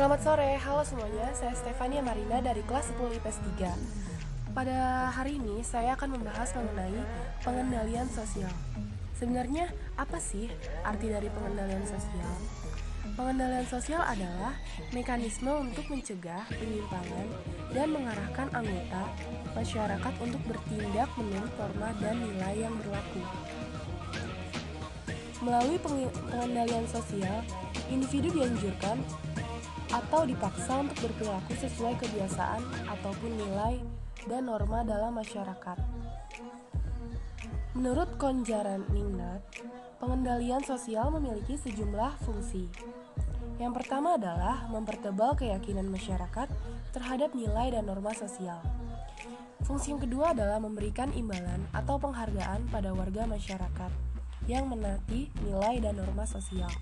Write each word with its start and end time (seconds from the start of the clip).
Selamat 0.00 0.24
sore, 0.24 0.56
halo 0.56 0.80
semuanya. 0.80 1.28
Saya 1.36 1.52
Stefania 1.52 2.00
Marina 2.00 2.40
dari 2.40 2.64
kelas 2.64 2.88
10 2.96 3.20
IPS 3.20 3.36
3. 3.60 4.56
Pada 4.56 5.12
hari 5.12 5.36
ini 5.36 5.60
saya 5.60 5.92
akan 5.92 6.16
membahas 6.16 6.56
mengenai 6.56 7.04
pengendalian 7.44 8.08
sosial. 8.08 8.48
Sebenarnya 9.20 9.68
apa 10.00 10.16
sih 10.16 10.48
arti 10.88 11.12
dari 11.12 11.28
pengendalian 11.28 11.84
sosial? 11.84 12.32
Pengendalian 13.12 13.68
sosial 13.68 14.00
adalah 14.00 14.56
mekanisme 14.96 15.52
untuk 15.52 15.84
mencegah 15.92 16.48
penyimpangan 16.48 17.28
dan 17.76 17.92
mengarahkan 17.92 18.48
anggota 18.56 19.04
masyarakat 19.52 20.14
untuk 20.24 20.40
bertindak 20.48 21.12
menurut 21.20 21.52
norma 21.60 21.92
dan 22.00 22.16
nilai 22.24 22.56
yang 22.56 22.72
berlaku. 22.80 23.20
Melalui 25.44 25.76
pengendalian 26.32 26.88
sosial, 26.88 27.44
individu 27.92 28.32
dianjurkan 28.32 28.96
atau 29.90 30.22
dipaksa 30.22 30.86
untuk 30.86 30.96
berperilaku 31.10 31.52
sesuai 31.58 31.98
kebiasaan 31.98 32.62
ataupun 32.86 33.30
nilai 33.34 33.82
dan 34.30 34.46
norma 34.46 34.86
dalam 34.86 35.18
masyarakat. 35.18 35.78
Menurut 37.74 38.10
Konjaran 38.18 38.86
Ningnat, 38.90 39.42
pengendalian 40.02 40.62
sosial 40.66 41.10
memiliki 41.14 41.54
sejumlah 41.54 42.18
fungsi. 42.26 42.66
Yang 43.62 43.72
pertama 43.82 44.16
adalah 44.16 44.66
mempertebal 44.72 45.36
keyakinan 45.36 45.86
masyarakat 45.86 46.48
terhadap 46.90 47.30
nilai 47.36 47.70
dan 47.70 47.86
norma 47.86 48.10
sosial. 48.16 48.58
Fungsi 49.62 49.94
yang 49.94 50.02
kedua 50.02 50.32
adalah 50.34 50.58
memberikan 50.58 51.12
imbalan 51.14 51.62
atau 51.70 52.00
penghargaan 52.00 52.66
pada 52.72 52.90
warga 52.90 53.28
masyarakat 53.28 53.92
yang 54.48 54.66
menati 54.66 55.30
nilai 55.46 55.78
dan 55.78 56.00
norma 56.00 56.26
sosial. 56.26 56.72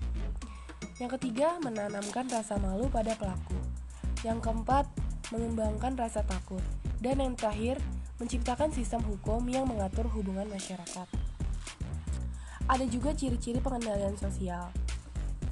Yang 0.99 1.15
ketiga, 1.15 1.55
menanamkan 1.63 2.27
rasa 2.27 2.59
malu 2.59 2.91
pada 2.91 3.15
pelaku. 3.15 3.55
Yang 4.19 4.43
keempat, 4.43 4.83
mengembangkan 5.31 5.95
rasa 5.95 6.27
takut. 6.27 6.59
Dan 6.99 7.23
yang 7.23 7.39
terakhir, 7.39 7.79
menciptakan 8.19 8.75
sistem 8.75 8.99
hukum 9.07 9.47
yang 9.47 9.63
mengatur 9.63 10.11
hubungan 10.11 10.43
masyarakat. 10.51 11.07
Ada 12.67 12.85
juga 12.91 13.15
ciri-ciri 13.15 13.63
pengendalian 13.63 14.19
sosial 14.19 14.67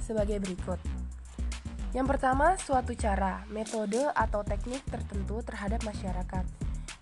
sebagai 0.04 0.36
berikut. 0.36 0.76
Yang 1.96 2.06
pertama, 2.12 2.60
suatu 2.60 2.92
cara, 2.92 3.48
metode 3.48 4.04
atau 4.12 4.44
teknik 4.44 4.84
tertentu 4.84 5.40
terhadap 5.40 5.80
masyarakat. 5.80 6.44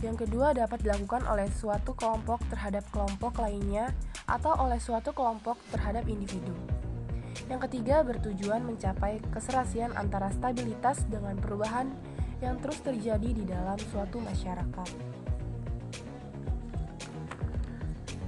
Yang 0.07 0.23
kedua, 0.23 0.55
dapat 0.55 0.87
dilakukan 0.87 1.27
oleh 1.27 1.51
suatu 1.51 1.99
kelompok 1.99 2.39
terhadap 2.47 2.87
kelompok 2.95 3.43
lainnya 3.43 3.91
atau 4.31 4.55
oleh 4.55 4.79
suatu 4.79 5.11
kelompok 5.11 5.59
terhadap 5.75 6.07
individu. 6.07 6.76
Yang 7.47 7.71
ketiga, 7.71 8.03
bertujuan 8.03 8.67
mencapai 8.67 9.23
keserasian 9.31 9.95
antara 9.95 10.35
stabilitas 10.35 11.07
dengan 11.07 11.39
perubahan 11.39 11.87
yang 12.43 12.59
terus 12.59 12.83
terjadi 12.83 13.31
di 13.33 13.45
dalam 13.47 13.79
suatu 13.95 14.19
masyarakat. 14.19 14.89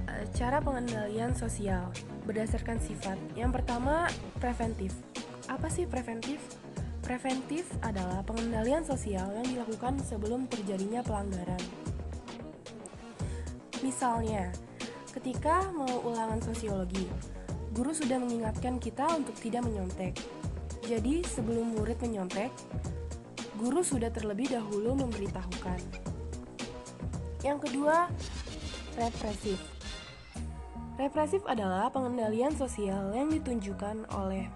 Eh, 0.07 0.25
cara 0.33 0.63
pengendalian 0.63 1.35
sosial 1.35 1.91
berdasarkan 2.23 2.79
sifat. 2.79 3.19
Yang 3.35 3.61
pertama, 3.61 4.07
preventif. 4.39 4.95
Apa 5.51 5.67
sih 5.67 5.83
preventif? 5.83 6.39
Preventif 7.03 7.65
adalah 7.81 8.21
pengendalian 8.21 8.85
sosial 8.85 9.33
yang 9.33 9.47
dilakukan 9.47 9.97
sebelum 10.05 10.45
terjadinya 10.45 11.01
pelanggaran. 11.01 11.59
Misalnya, 13.81 14.53
ketika 15.15 15.73
mau 15.73 16.05
ulangan 16.05 16.37
sosiologi, 16.43 17.07
guru 17.79 17.95
sudah 17.95 18.19
mengingatkan 18.19 18.75
kita 18.75 19.07
untuk 19.15 19.39
tidak 19.39 19.63
menyontek. 19.63 20.11
Jadi, 20.83 21.23
sebelum 21.23 21.79
murid 21.79 21.95
menyontek, 22.03 22.51
guru 23.55 23.79
sudah 23.79 24.11
terlebih 24.11 24.51
dahulu 24.51 24.99
memberitahukan. 24.99 25.79
Yang 27.39 27.59
kedua, 27.63 28.11
represif. 28.99 29.63
Represif 30.99 31.39
adalah 31.47 31.87
pengendalian 31.87 32.51
sosial 32.51 33.15
yang 33.15 33.31
ditunjukkan 33.31 34.11
oleh 34.11 34.51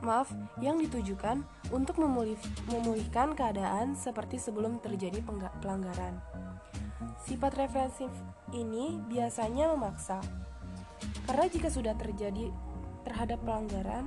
maaf, 0.00 0.32
yang 0.64 0.80
ditujukan 0.80 1.44
untuk 1.68 2.00
memulih, 2.00 2.40
memulihkan 2.72 3.36
keadaan 3.36 3.92
seperti 3.92 4.40
sebelum 4.40 4.80
terjadi 4.80 5.20
pelanggaran. 5.60 6.16
Sifat 7.28 7.60
represif 7.60 8.08
ini 8.56 9.04
biasanya 9.04 9.68
memaksa 9.76 10.24
karena 11.24 11.46
jika 11.48 11.68
sudah 11.72 11.94
terjadi 11.96 12.52
terhadap 13.04 13.40
pelanggaran, 13.44 14.04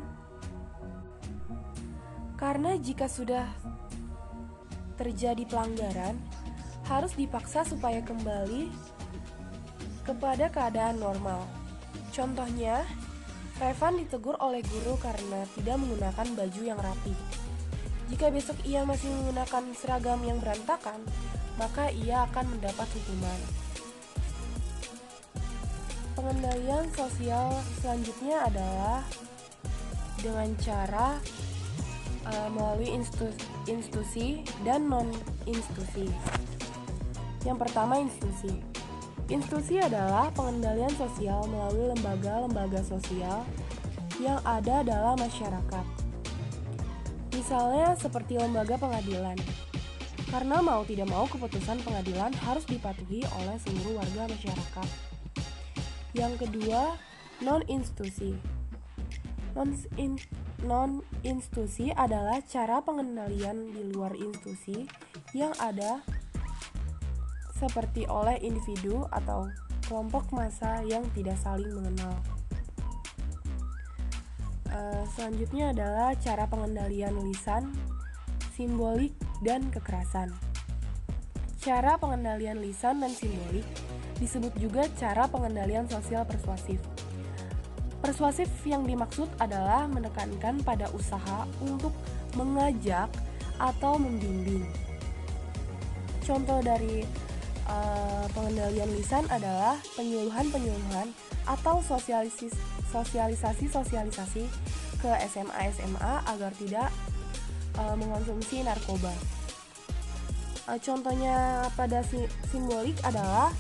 karena 2.38 2.78
jika 2.78 3.10
sudah 3.10 3.46
terjadi 4.98 5.44
pelanggaran, 5.46 6.18
harus 6.86 7.14
dipaksa 7.14 7.66
supaya 7.68 8.00
kembali 8.06 8.70
kepada 10.08 10.48
keadaan 10.48 11.02
normal. 11.02 11.44
Contohnya, 12.16 12.88
Revan 13.58 13.98
ditegur 13.98 14.38
oleh 14.38 14.62
guru 14.62 14.94
karena 15.02 15.42
tidak 15.58 15.82
menggunakan 15.82 16.28
baju 16.38 16.62
yang 16.62 16.78
rapi. 16.78 17.14
Jika 18.14 18.30
besok 18.30 18.62
ia 18.62 18.86
masih 18.86 19.10
menggunakan 19.10 19.74
seragam 19.74 20.22
yang 20.22 20.38
berantakan, 20.38 21.02
maka 21.58 21.90
ia 21.90 22.30
akan 22.30 22.54
mendapat 22.54 22.86
hukuman. 22.86 23.67
Pengendalian 26.18 26.90
sosial 26.98 27.54
selanjutnya 27.78 28.50
adalah 28.50 29.06
dengan 30.18 30.50
cara 30.58 31.22
uh, 32.26 32.50
melalui 32.50 32.90
institusi, 33.70 34.42
dan 34.66 34.90
non 34.90 35.14
institusi. 35.46 36.10
Yang 37.46 37.58
pertama 37.62 38.02
institusi. 38.02 38.58
Institusi 39.30 39.78
adalah 39.78 40.34
pengendalian 40.34 40.90
sosial 40.98 41.46
melalui 41.54 41.94
lembaga-lembaga 41.94 42.82
sosial 42.82 43.46
yang 44.18 44.42
ada 44.42 44.82
dalam 44.82 45.22
masyarakat. 45.22 45.86
Misalnya 47.30 47.94
seperti 47.94 48.42
lembaga 48.42 48.74
pengadilan. 48.82 49.38
Karena 50.34 50.66
mau 50.66 50.82
tidak 50.82 51.14
mau 51.14 51.30
keputusan 51.30 51.78
pengadilan 51.86 52.34
harus 52.42 52.66
dipatuhi 52.66 53.22
oleh 53.38 53.56
seluruh 53.62 54.02
warga 54.02 54.26
masyarakat. 54.26 55.07
Yang 56.16 56.48
kedua, 56.48 56.96
non-institusi. 57.42 58.38
Non-institusi 60.62 61.90
adalah 61.94 62.42
cara 62.46 62.82
pengendalian 62.82 63.74
di 63.74 63.82
luar 63.90 64.14
institusi 64.14 64.86
yang 65.34 65.54
ada 65.58 66.02
seperti 67.58 68.06
oleh 68.06 68.38
individu 68.46 69.10
atau 69.10 69.50
kelompok 69.90 70.30
massa 70.30 70.86
yang 70.86 71.02
tidak 71.18 71.42
saling 71.42 71.74
mengenal. 71.74 72.14
Uh, 74.68 75.02
selanjutnya 75.18 75.74
adalah 75.74 76.14
cara 76.22 76.46
pengendalian 76.46 77.18
lisan, 77.26 77.74
simbolik, 78.54 79.16
dan 79.42 79.74
kekerasan. 79.74 80.30
Cara 81.58 81.98
pengendalian 81.98 82.62
lisan 82.62 83.02
dan 83.02 83.10
simbolik 83.10 83.66
disebut 84.18 84.54
juga 84.58 84.90
cara 84.98 85.30
pengendalian 85.30 85.90
sosial 85.90 86.26
persuasif. 86.26 86.82
Persuasif 87.98 88.46
yang 88.64 88.86
dimaksud 88.86 89.26
adalah 89.42 89.90
menekankan 89.90 90.62
pada 90.62 90.86
usaha 90.94 91.50
untuk 91.66 91.90
mengajak 92.38 93.10
atau 93.58 93.98
membimbing. 93.98 94.70
Contoh 96.22 96.62
dari 96.62 97.02
uh, 97.66 98.30
pengendalian 98.36 98.92
lisan 98.94 99.26
adalah 99.34 99.82
penyuluhan-penyuluhan 99.98 101.10
atau 101.48 101.80
sosialisasi-sosialisasi 101.82 104.44
ke 104.98 105.14
SMA-SMA 105.32 106.14
agar 106.28 106.52
tidak 106.60 106.92
uh, 107.80 107.96
mengonsumsi 107.96 108.60
narkoba. 108.62 109.16
Uh, 110.68 110.76
contohnya 110.84 111.64
pada 111.80 112.04
simbolik 112.52 113.00
adalah 113.08 113.56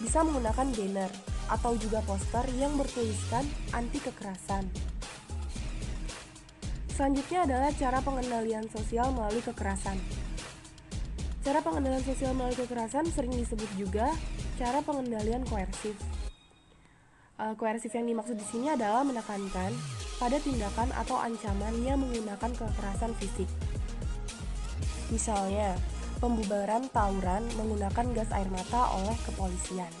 bisa 0.00 0.20
menggunakan 0.20 0.68
banner 0.72 1.10
atau 1.46 1.72
juga 1.78 2.02
poster 2.02 2.44
yang 2.58 2.74
bertuliskan 2.74 3.46
anti 3.72 4.02
kekerasan. 4.02 4.66
Selanjutnya 6.96 7.44
adalah 7.44 7.70
cara 7.76 7.98
pengendalian 8.00 8.64
sosial 8.72 9.12
melalui 9.12 9.44
kekerasan. 9.44 10.00
Cara 11.44 11.60
pengendalian 11.62 12.02
sosial 12.02 12.32
melalui 12.32 12.56
kekerasan 12.56 13.06
sering 13.12 13.36
disebut 13.36 13.68
juga 13.76 14.10
cara 14.56 14.80
pengendalian 14.80 15.44
koersif. 15.46 15.94
Uh, 17.36 17.52
koersif 17.54 17.92
yang 17.92 18.08
dimaksud 18.08 18.40
di 18.40 18.46
sini 18.48 18.72
adalah 18.72 19.04
menekankan 19.04 19.70
pada 20.16 20.40
tindakan 20.40 20.88
atau 20.96 21.20
ancaman 21.20 21.76
yang 21.84 22.00
menggunakan 22.00 22.50
kekerasan 22.56 23.12
fisik. 23.20 23.48
Misalnya, 25.12 25.76
pembubaran 26.18 26.88
tawuran 26.90 27.44
menggunakan 27.56 28.06
gas 28.16 28.30
air 28.32 28.48
mata 28.48 28.90
oleh 28.96 29.16
kepolisian. 29.24 29.92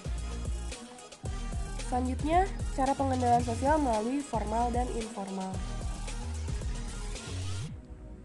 Selanjutnya, 1.86 2.50
cara 2.74 2.92
pengendalian 2.98 3.46
sosial 3.46 3.78
melalui 3.78 4.18
formal 4.18 4.74
dan 4.74 4.90
informal. 4.98 5.54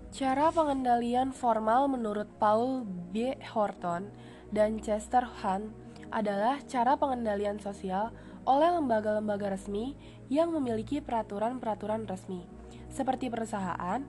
Cara 0.09 0.49
pengendalian 0.53 1.29
formal 1.33 1.89
menurut 1.89 2.29
Paul 2.41 2.85
B. 3.13 3.37
Horton 3.41 4.09
dan 4.49 4.81
Chester 4.81 5.23
Hunt 5.23 5.73
adalah 6.11 6.59
cara 6.67 6.99
pengendalian 6.99 7.57
sosial 7.57 8.11
oleh 8.45 8.69
lembaga-lembaga 8.73 9.53
resmi 9.53 9.95
yang 10.27 10.49
memiliki 10.51 10.99
peraturan-peraturan 10.99 12.09
resmi, 12.09 12.43
seperti 12.89 13.29
perusahaan, 13.29 14.01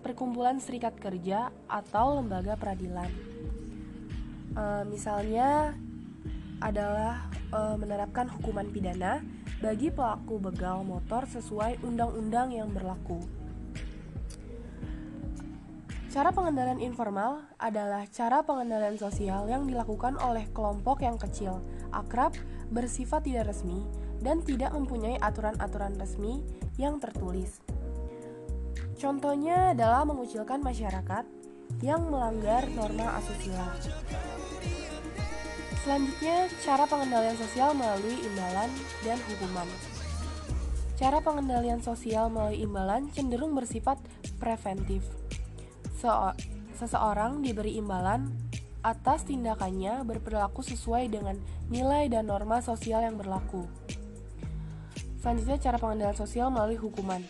perkumpulan 0.00 0.58
serikat 0.58 0.96
kerja, 0.96 1.54
atau 1.68 2.20
lembaga 2.20 2.56
peradilan. 2.56 3.10
E, 4.56 4.64
misalnya 4.88 5.76
adalah 6.60 7.28
e, 7.52 7.60
menerapkan 7.80 8.28
hukuman 8.28 8.68
pidana 8.68 9.24
bagi 9.60 9.92
pelaku 9.92 10.40
begal 10.40 10.82
motor 10.82 11.28
sesuai 11.28 11.84
undang-undang 11.84 12.52
yang 12.52 12.72
berlaku. 12.72 13.20
Cara 16.10 16.34
pengendalian 16.34 16.82
informal 16.82 17.46
adalah 17.54 18.02
cara 18.10 18.42
pengendalian 18.42 18.98
sosial 18.98 19.46
yang 19.46 19.70
dilakukan 19.70 20.18
oleh 20.18 20.42
kelompok 20.50 21.06
yang 21.06 21.14
kecil, 21.14 21.62
akrab, 21.94 22.34
bersifat 22.74 23.22
tidak 23.30 23.54
resmi, 23.54 23.86
dan 24.18 24.42
tidak 24.42 24.74
mempunyai 24.74 25.22
aturan-aturan 25.22 25.94
resmi 26.02 26.42
yang 26.82 26.98
tertulis. 26.98 27.62
Contohnya 29.00 29.72
adalah 29.72 30.04
mengucilkan 30.04 30.60
masyarakat 30.60 31.24
yang 31.80 32.12
melanggar 32.12 32.68
norma 32.76 33.16
asusila. 33.16 33.72
Selanjutnya, 35.80 36.52
cara 36.60 36.84
pengendalian 36.84 37.40
sosial 37.40 37.72
melalui 37.72 38.20
imbalan 38.20 38.68
dan 39.00 39.16
hukuman. 39.24 39.64
Cara 41.00 41.24
pengendalian 41.24 41.80
sosial 41.80 42.28
melalui 42.28 42.60
imbalan 42.60 43.08
cenderung 43.16 43.56
bersifat 43.56 43.96
preventif 44.36 45.00
seseorang 46.76 47.40
diberi 47.40 47.80
imbalan 47.80 48.28
atas 48.84 49.24
tindakannya 49.24 50.04
berperilaku 50.04 50.60
sesuai 50.60 51.08
dengan 51.08 51.40
nilai 51.72 52.12
dan 52.12 52.28
norma 52.28 52.60
sosial 52.60 53.00
yang 53.00 53.16
berlaku. 53.16 53.64
Selanjutnya, 55.24 55.56
cara 55.56 55.76
pengendalian 55.80 56.16
sosial 56.16 56.52
melalui 56.52 56.76
hukuman 56.76 57.24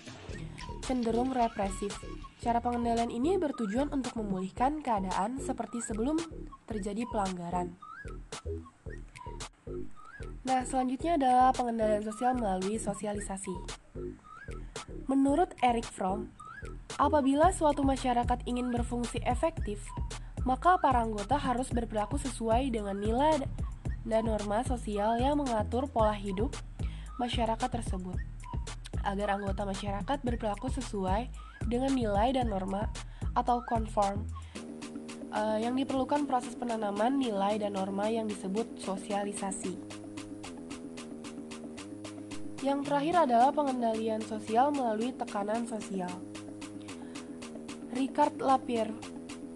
cenderung 0.91 1.31
represif. 1.31 1.95
Cara 2.43 2.59
pengendalian 2.59 3.15
ini 3.15 3.39
bertujuan 3.39 3.95
untuk 3.95 4.19
memulihkan 4.19 4.83
keadaan 4.83 5.39
seperti 5.39 5.79
sebelum 5.79 6.19
terjadi 6.67 7.07
pelanggaran. 7.07 7.79
Nah, 10.43 10.67
selanjutnya 10.67 11.15
adalah 11.15 11.55
pengendalian 11.55 12.03
sosial 12.03 12.35
melalui 12.35 12.75
sosialisasi. 12.83 13.55
Menurut 15.07 15.55
Eric 15.63 15.87
Fromm, 15.87 16.35
Apabila 17.01 17.49
suatu 17.49 17.81
masyarakat 17.81 18.45
ingin 18.45 18.69
berfungsi 18.69 19.25
efektif, 19.25 19.81
maka 20.45 20.77
para 20.77 21.01
anggota 21.01 21.41
harus 21.41 21.73
berperilaku 21.73 22.21
sesuai 22.21 22.69
dengan 22.69 22.93
nilai 22.93 23.41
dan 24.05 24.29
norma 24.29 24.61
sosial 24.69 25.17
yang 25.17 25.41
mengatur 25.41 25.89
pola 25.89 26.13
hidup 26.13 26.53
masyarakat 27.17 27.69
tersebut. 27.73 28.30
Agar 29.05 29.41
anggota 29.41 29.65
masyarakat 29.65 30.19
berperilaku 30.21 30.69
sesuai 30.69 31.33
dengan 31.65 31.93
nilai 31.93 32.37
dan 32.37 32.53
norma 32.53 32.89
atau 33.33 33.63
conform 33.65 34.27
uh, 35.33 35.59
yang 35.59 35.79
diperlukan 35.79 36.27
proses 36.27 36.55
penanaman 36.59 37.17
nilai 37.17 37.57
dan 37.59 37.79
norma 37.79 38.11
yang 38.11 38.27
disebut 38.27 38.79
sosialisasi. 38.83 39.75
Yang 42.61 42.81
terakhir 42.93 43.15
adalah 43.25 43.51
pengendalian 43.57 44.21
sosial 44.21 44.69
melalui 44.69 45.17
tekanan 45.17 45.65
sosial. 45.65 46.13
Ricard 47.97 48.37
Lapierre 48.37 48.93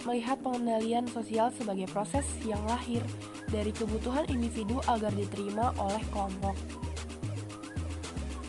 melihat 0.08 0.40
pengendalian 0.40 1.04
sosial 1.08 1.52
sebagai 1.52 1.88
proses 1.92 2.24
yang 2.44 2.60
lahir 2.64 3.04
dari 3.52 3.72
kebutuhan 3.76 4.24
individu 4.32 4.80
agar 4.88 5.12
diterima 5.12 5.76
oleh 5.76 6.00
kelompok. 6.12 6.56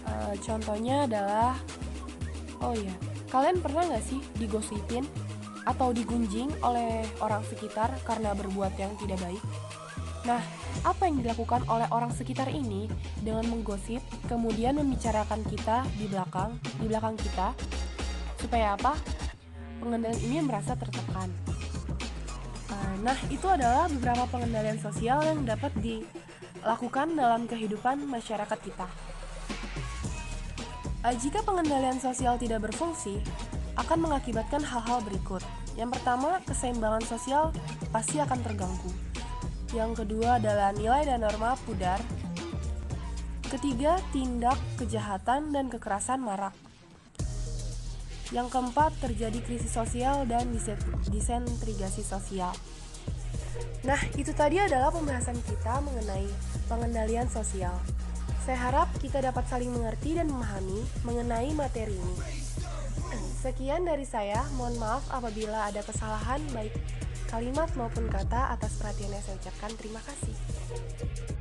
Uh, 0.05 0.33
contohnya 0.39 1.09
adalah, 1.09 1.57
oh 2.61 2.77
ya, 2.77 2.93
kalian 3.33 3.57
pernah 3.59 3.89
nggak 3.89 4.05
sih 4.05 4.21
digosipin 4.37 5.03
atau 5.65 5.89
digunjing 5.89 6.53
oleh 6.61 7.01
orang 7.19 7.41
sekitar 7.49 7.89
karena 8.05 8.37
berbuat 8.37 8.77
yang 8.77 8.93
tidak 9.01 9.17
baik? 9.21 9.43
Nah, 10.25 10.41
apa 10.81 11.05
yang 11.05 11.21
dilakukan 11.21 11.65
oleh 11.69 11.85
orang 11.93 12.13
sekitar 12.13 12.49
ini 12.49 12.89
dengan 13.21 13.45
menggosip, 13.49 14.01
kemudian 14.29 14.77
membicarakan 14.77 15.41
kita 15.45 15.85
di 15.97 16.05
belakang, 16.09 16.57
di 16.81 16.85
belakang 16.89 17.17
kita, 17.17 17.53
supaya 18.41 18.77
apa? 18.77 18.93
pengendalian 19.85 20.21
ini 20.25 20.37
merasa 20.41 20.73
tertekan. 20.73 21.29
Uh, 22.71 22.95
nah, 23.05 23.17
itu 23.29 23.45
adalah 23.45 23.85
beberapa 23.85 24.25
pengendalian 24.33 24.81
sosial 24.81 25.21
yang 25.21 25.45
dapat 25.45 25.69
dilakukan 25.77 27.13
dalam 27.13 27.45
kehidupan 27.45 28.01
masyarakat 28.09 28.59
kita. 28.65 28.87
Uh, 31.05 31.13
jika 31.21 31.45
pengendalian 31.45 32.01
sosial 32.01 32.33
tidak 32.41 32.65
berfungsi, 32.65 33.21
akan 33.77 34.09
mengakibatkan 34.09 34.65
hal-hal 34.65 35.05
berikut. 35.05 35.45
Yang 35.77 36.01
pertama, 36.01 36.41
keseimbangan 36.49 37.05
sosial 37.05 37.53
pasti 37.93 38.17
akan 38.17 38.41
terganggu. 38.41 38.89
Yang 39.69 40.01
kedua 40.01 40.41
adalah 40.41 40.73
nilai 40.73 41.05
dan 41.05 41.21
norma 41.21 41.53
pudar. 41.61 42.01
Ketiga, 43.53 44.01
tindak 44.09 44.57
kejahatan 44.81 45.53
dan 45.53 45.69
kekerasan 45.69 46.25
marak. 46.25 46.57
Yang 48.33 48.57
keempat, 48.57 48.97
terjadi 48.97 49.37
krisis 49.45 49.77
sosial 49.77 50.25
dan 50.25 50.49
disentrigasi 51.05 52.01
sosial. 52.01 52.49
Nah, 53.85 54.01
itu 54.17 54.33
tadi 54.33 54.57
adalah 54.57 54.89
pembahasan 54.89 55.37
kita 55.45 55.85
mengenai 55.85 56.25
pengendalian 56.65 57.29
sosial. 57.29 57.77
Saya 58.41 58.57
harap 58.57 58.84
kita 59.05 59.21
dapat 59.21 59.45
saling 59.45 59.69
mengerti 59.69 60.17
dan 60.17 60.25
memahami 60.25 60.81
mengenai 61.05 61.53
materi 61.53 61.93
ini. 61.93 62.17
Sekian 63.37 63.85
dari 63.85 64.01
saya, 64.01 64.41
mohon 64.57 64.81
maaf 64.81 65.05
apabila 65.13 65.69
ada 65.69 65.85
kesalahan 65.85 66.41
baik 66.49 66.73
kalimat 67.29 67.69
maupun 67.77 68.09
kata 68.09 68.57
atas 68.57 68.81
perhatian 68.81 69.13
yang 69.13 69.21
saya 69.21 69.37
ucapkan. 69.37 69.71
Terima 69.77 70.01
kasih. 70.01 71.34